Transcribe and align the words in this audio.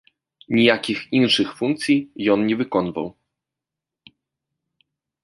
Ніякіх 0.59 0.99
іншых 1.19 1.47
функцый 1.59 1.97
ён 2.37 2.45
не 2.47 2.55
выконваў. 2.63 3.07